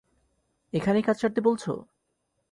এখানেই 0.73 1.03
কাজ 1.03 1.15
সারতে 1.19 1.41
বলছো? 1.41 1.71